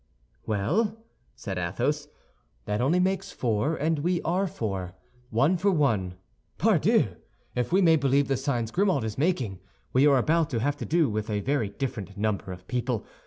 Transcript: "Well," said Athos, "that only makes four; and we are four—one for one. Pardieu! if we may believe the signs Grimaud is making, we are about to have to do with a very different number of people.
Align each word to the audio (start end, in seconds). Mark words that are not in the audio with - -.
"Well," 0.47 0.97
said 1.35 1.59
Athos, 1.59 2.07
"that 2.65 2.81
only 2.81 2.99
makes 2.99 3.31
four; 3.31 3.75
and 3.75 3.99
we 3.99 4.19
are 4.23 4.47
four—one 4.47 5.57
for 5.57 5.69
one. 5.69 6.15
Pardieu! 6.57 7.17
if 7.53 7.71
we 7.71 7.83
may 7.83 7.97
believe 7.97 8.27
the 8.27 8.35
signs 8.35 8.71
Grimaud 8.71 9.03
is 9.03 9.19
making, 9.19 9.59
we 9.93 10.07
are 10.07 10.17
about 10.17 10.49
to 10.49 10.59
have 10.59 10.77
to 10.77 10.85
do 10.85 11.07
with 11.07 11.29
a 11.29 11.41
very 11.41 11.69
different 11.69 12.17
number 12.17 12.51
of 12.51 12.67
people. 12.67 13.05